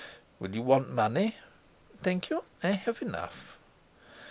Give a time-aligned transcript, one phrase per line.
[0.39, 1.35] "Will you want money?"
[1.97, 3.55] "Thank you; I have enough."